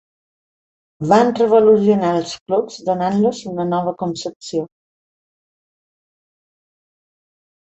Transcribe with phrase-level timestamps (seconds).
[1.11, 4.65] Van revolucionar els clubs donant-los una nova concepció.